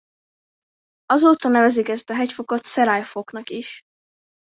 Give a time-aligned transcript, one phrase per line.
[1.05, 3.81] Azóta nevezik ezt a hegyfokot Szeráj-foknak is.